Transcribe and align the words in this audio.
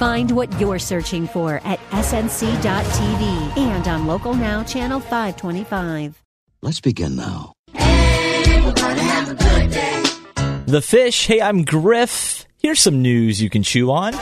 Find 0.00 0.30
what 0.30 0.48
you're 0.58 0.78
searching 0.78 1.26
for 1.26 1.60
at 1.62 1.78
snc.tv 1.90 3.58
and 3.58 3.86
on 3.86 4.06
Local 4.06 4.32
Now, 4.32 4.62
Channel 4.62 4.98
525. 4.98 6.22
Let's 6.62 6.80
begin 6.80 7.16
now. 7.16 7.52
The 10.64 10.80
fish. 10.82 11.26
Hey, 11.26 11.42
I'm 11.42 11.66
Griff. 11.66 12.46
Here's 12.56 12.80
some 12.80 13.02
news 13.02 13.42
you 13.42 13.50
can 13.50 13.62
chew 13.62 13.90
on. 13.90 14.14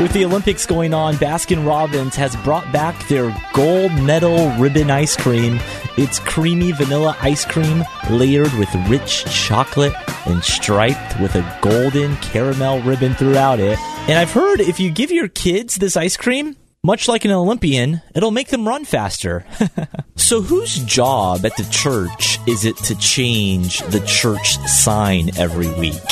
With 0.00 0.12
the 0.12 0.24
Olympics 0.24 0.66
going 0.66 0.92
on, 0.92 1.14
Baskin 1.14 1.66
Robbins 1.66 2.16
has 2.16 2.34
brought 2.36 2.70
back 2.72 3.08
their 3.08 3.34
gold 3.52 3.92
medal 4.02 4.50
ribbon 4.58 4.90
ice 4.90 5.16
cream. 5.16 5.60
It's 5.96 6.18
creamy 6.18 6.72
vanilla 6.72 7.16
ice 7.20 7.44
cream 7.44 7.84
layered 8.10 8.52
with 8.54 8.68
rich 8.88 9.24
chocolate 9.26 9.94
and 10.26 10.42
striped 10.42 11.20
with 11.20 11.36
a 11.36 11.58
golden 11.62 12.16
caramel 12.16 12.80
ribbon 12.82 13.14
throughout 13.14 13.60
it. 13.60 13.78
And 14.08 14.18
I've 14.18 14.32
heard 14.32 14.60
if 14.60 14.80
you 14.80 14.90
give 14.90 15.10
your 15.10 15.28
kids 15.28 15.76
this 15.76 15.96
ice 15.96 16.16
cream, 16.16 16.56
much 16.84 17.08
like 17.08 17.24
an 17.24 17.30
Olympian, 17.30 18.02
it'll 18.14 18.30
make 18.30 18.48
them 18.48 18.68
run 18.68 18.84
faster. 18.84 19.46
so, 20.16 20.42
whose 20.42 20.84
job 20.84 21.46
at 21.46 21.56
the 21.56 21.64
church 21.70 22.38
is 22.46 22.66
it 22.66 22.76
to 22.76 22.94
change 22.96 23.80
the 23.84 24.00
church 24.00 24.58
sign 24.66 25.30
every 25.38 25.70
week? 25.80 25.94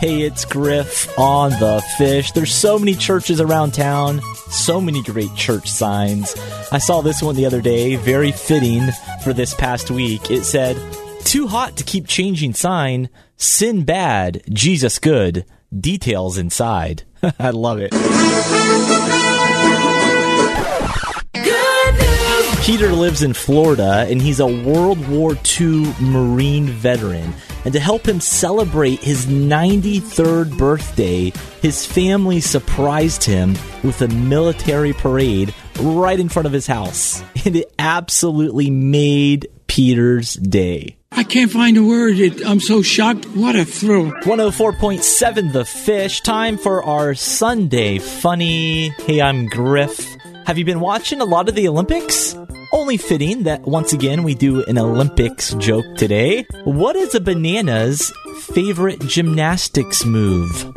hey, 0.00 0.22
it's 0.22 0.44
Griff 0.44 1.18
on 1.18 1.50
the 1.50 1.82
fish. 1.98 2.30
There's 2.30 2.54
so 2.54 2.78
many 2.78 2.94
churches 2.94 3.40
around 3.40 3.74
town, 3.74 4.20
so 4.50 4.80
many 4.80 5.02
great 5.02 5.34
church 5.34 5.68
signs. 5.68 6.36
I 6.70 6.78
saw 6.78 7.00
this 7.00 7.20
one 7.20 7.34
the 7.34 7.46
other 7.46 7.60
day, 7.60 7.96
very 7.96 8.30
fitting 8.30 8.86
for 9.24 9.32
this 9.32 9.52
past 9.54 9.90
week. 9.90 10.30
It 10.30 10.44
said, 10.44 10.76
Too 11.24 11.48
hot 11.48 11.76
to 11.78 11.84
keep 11.84 12.06
changing 12.06 12.54
sign, 12.54 13.08
sin 13.36 13.84
bad, 13.84 14.44
Jesus 14.48 15.00
good, 15.00 15.44
details 15.76 16.38
inside. 16.38 17.02
I 17.40 17.50
love 17.50 17.80
it. 17.80 17.92
Peter 22.64 22.92
lives 22.92 23.22
in 23.22 23.34
Florida 23.34 24.06
and 24.08 24.22
he's 24.22 24.40
a 24.40 24.46
World 24.46 25.06
War 25.08 25.36
II 25.60 25.84
Marine 26.00 26.66
veteran. 26.66 27.34
And 27.66 27.74
to 27.74 27.78
help 27.78 28.08
him 28.08 28.20
celebrate 28.20 29.00
his 29.00 29.26
93rd 29.26 30.56
birthday, 30.56 31.30
his 31.60 31.84
family 31.84 32.40
surprised 32.40 33.22
him 33.22 33.50
with 33.82 34.00
a 34.00 34.08
military 34.08 34.94
parade 34.94 35.52
right 35.78 36.18
in 36.18 36.30
front 36.30 36.46
of 36.46 36.52
his 36.52 36.66
house. 36.66 37.22
And 37.44 37.56
it 37.56 37.70
absolutely 37.78 38.70
made 38.70 39.48
Peter's 39.66 40.32
day. 40.32 40.96
I 41.12 41.22
can't 41.24 41.50
find 41.50 41.76
a 41.76 41.84
word. 41.84 42.18
It, 42.18 42.46
I'm 42.46 42.60
so 42.60 42.80
shocked. 42.80 43.26
What 43.36 43.54
a 43.54 43.66
thrill. 43.66 44.10
104.7 44.22 45.52
The 45.52 45.66
Fish. 45.66 46.22
Time 46.22 46.56
for 46.56 46.82
our 46.82 47.14
Sunday 47.14 47.98
funny. 47.98 48.88
Hey, 49.00 49.20
I'm 49.20 49.48
Griff. 49.48 50.16
Have 50.46 50.56
you 50.56 50.64
been 50.64 50.80
watching 50.80 51.20
a 51.20 51.26
lot 51.26 51.50
of 51.50 51.54
the 51.54 51.68
Olympics? 51.68 52.34
Only 52.74 52.96
fitting 52.96 53.44
that 53.44 53.62
once 53.62 53.92
again 53.92 54.24
we 54.24 54.34
do 54.34 54.64
an 54.64 54.78
Olympics 54.78 55.54
joke 55.54 55.96
today. 55.96 56.44
What 56.64 56.96
is 56.96 57.14
a 57.14 57.20
banana's 57.20 58.12
favorite 58.52 58.98
gymnastics 58.98 60.04
move? 60.04 60.74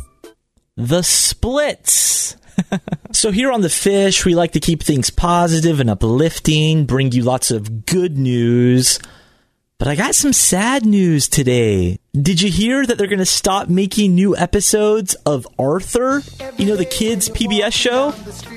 The 0.76 1.02
splits. 1.02 2.38
so 3.12 3.32
here 3.32 3.52
on 3.52 3.62
the 3.62 3.70
fish, 3.70 4.26
we 4.26 4.36
like 4.36 4.52
to 4.52 4.60
keep 4.60 4.84
things 4.84 5.10
positive 5.10 5.80
and 5.80 5.90
uplifting, 5.90 6.86
bring 6.86 7.12
you 7.14 7.24
lots 7.24 7.50
of 7.50 7.88
good 7.88 8.16
news. 8.16 9.00
But 9.80 9.88
I 9.88 9.96
got 9.96 10.16
some 10.16 10.34
sad 10.34 10.88
news 10.88 11.28
today. 11.28 12.00
Did 12.20 12.42
you 12.42 12.50
hear 12.50 12.84
that 12.84 12.98
they're 12.98 13.06
going 13.06 13.20
to 13.20 13.28
stop 13.28 13.70
making 13.70 14.16
new 14.16 14.36
episodes 14.36 15.14
of 15.28 15.48
Arthur? 15.60 16.24
You 16.58 16.66
know, 16.66 16.76
the 16.76 16.84
kids' 16.84 17.30
PBS 17.30 17.74
show? 17.74 18.12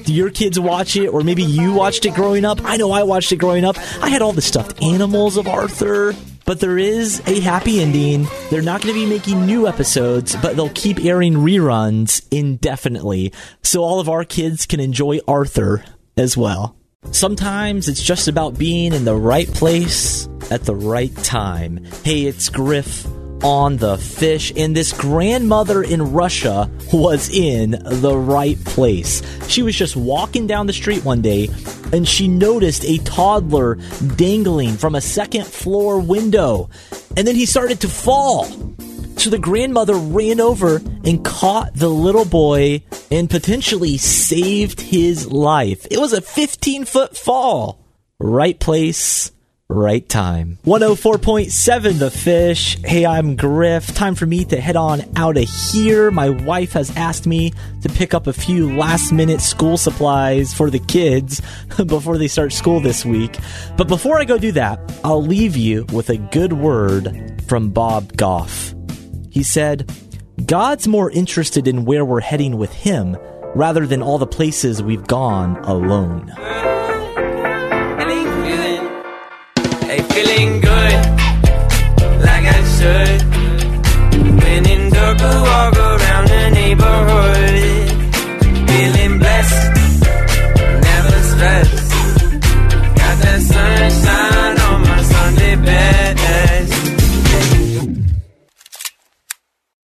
Do 0.04 0.14
your 0.14 0.31
kids 0.31 0.58
watch 0.58 0.97
it, 0.97 1.08
or 1.08 1.20
maybe 1.20 1.42
you 1.42 1.75
watched 1.75 2.06
it 2.06 2.14
growing 2.14 2.47
up? 2.47 2.64
I 2.64 2.78
know 2.78 2.91
I 2.91 3.03
watched 3.03 3.32
it 3.32 3.36
growing 3.36 3.66
up. 3.66 3.76
I 4.00 4.08
had 4.08 4.22
all 4.22 4.32
the 4.32 4.41
stuffed 4.41 4.82
animals 4.82 5.36
of 5.36 5.47
Arthur. 5.47 6.14
But 6.47 6.60
there 6.60 6.78
is 6.78 7.20
a 7.26 7.38
happy 7.41 7.82
ending. 7.82 8.26
They're 8.48 8.62
not 8.62 8.81
going 8.81 8.94
to 8.94 9.00
be 9.00 9.06
making 9.06 9.44
new 9.44 9.69
episodes, 9.69 10.34
but 10.37 10.56
they'll 10.56 10.70
keep 10.70 11.04
airing 11.04 11.34
reruns 11.34 12.26
indefinitely. 12.31 13.34
So 13.62 13.82
all 13.82 14.00
of 14.00 14.08
our 14.08 14.25
kids 14.25 14.64
can 14.64 14.81
enjoy 14.81 15.20
Arthur 15.28 15.84
as 16.16 16.34
well. 16.34 16.76
Sometimes 17.12 17.88
it's 17.88 18.02
just 18.02 18.26
about 18.26 18.58
being 18.58 18.94
in 18.94 19.04
the 19.04 19.14
right 19.14 19.48
place 19.48 20.28
at 20.50 20.65
the 20.65 20.75
right 20.75 21.15
time. 21.19 21.84
Hey, 22.05 22.27
it's 22.27 22.49
Griff 22.49 23.06
on 23.43 23.78
the 23.78 23.97
fish, 23.97 24.53
and 24.56 24.77
this 24.77 24.93
grandmother 24.93 25.83
in 25.83 26.12
Russia 26.12 26.71
was 26.93 27.31
in 27.34 27.71
the 27.71 28.16
right 28.16 28.62
place. 28.65 29.22
She 29.49 29.62
was 29.62 29.75
just 29.75 29.97
walking 29.97 30.47
down 30.47 30.66
the 30.66 30.72
street 30.72 31.05
one 31.05 31.22
day 31.22 31.49
and 31.93 32.06
she 32.06 32.28
noticed 32.28 32.84
a 32.84 32.99
toddler 32.99 33.77
dangling 34.16 34.77
from 34.77 34.94
a 34.94 35.00
second 35.00 35.47
floor 35.47 36.00
window, 36.00 36.71
and 37.17 37.27
then 37.27 37.34
he 37.34 37.47
started 37.47 37.81
to 37.81 37.88
fall. 37.88 38.44
So 39.17 39.28
the 39.28 39.38
grandmother 39.38 39.94
ran 39.94 40.41
over 40.41 40.77
and 41.05 41.25
caught 41.25 41.75
the 41.75 41.91
little 41.91 42.25
boy 42.25 42.82
and 43.11 43.28
potentially 43.28 43.99
saved 43.99 44.81
his 44.81 45.31
life. 45.31 45.87
It 45.91 45.99
was 45.99 46.12
a 46.12 46.22
15 46.22 46.87
foot 46.87 47.17
fall. 47.17 47.84
Right 48.19 48.59
place, 48.59 49.31
right 49.70 50.06
time. 50.08 50.58
104.7 50.64 51.98
The 51.98 52.10
Fish. 52.10 52.76
Hey, 52.84 53.06
I'm 53.06 53.36
Griff. 53.36 53.94
Time 53.94 54.14
for 54.14 54.26
me 54.26 54.44
to 54.47 54.60
head 54.60 54.76
on 54.76 55.03
out 55.16 55.36
of 55.36 55.48
here. 55.48 56.10
My 56.10 56.31
wife 56.31 56.72
has 56.72 56.94
asked 56.97 57.26
me 57.26 57.53
to 57.82 57.88
pick 57.88 58.12
up 58.12 58.26
a 58.26 58.32
few 58.32 58.76
last 58.76 59.12
minute 59.12 59.41
school 59.41 59.76
supplies 59.76 60.53
for 60.53 60.70
the 60.70 60.78
kids 60.78 61.41
before 61.86 62.19
they 62.19 62.28
start 62.28 62.53
school 62.53 62.81
this 62.81 63.04
week. 63.04 63.38
But 63.76 63.88
before 63.88 64.19
I 64.20 64.25
go 64.25 64.38
do 64.38 64.53
that, 64.53 64.78
I'll 65.04 65.22
leave 65.22 65.56
you 65.56 65.87
with 65.92 66.10
a 66.10 66.16
good 66.19 66.52
word 66.52 67.42
from 67.47 67.70
Bob 67.70 68.16
Goff. 68.16 68.75
He 69.31 69.42
said, 69.42 69.91
God's 70.47 70.88
more 70.88 71.10
interested 71.10 71.69
in 71.69 71.84
where 71.84 72.04
we're 72.04 72.20
heading 72.20 72.56
with 72.56 72.72
Him 72.72 73.16
rather 73.54 73.87
than 73.87 74.02
all 74.02 74.19
the 74.19 74.26
places 74.26 74.82
we've 74.82 75.06
gone 75.06 75.56
alone. 75.64 76.32